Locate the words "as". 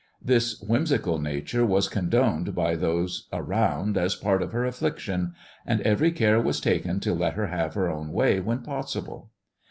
3.99-4.15